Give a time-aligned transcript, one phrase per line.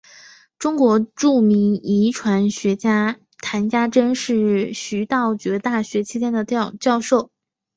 [0.57, 7.29] 中国著名遗传学家谈家桢是徐道觉大学期间的教授。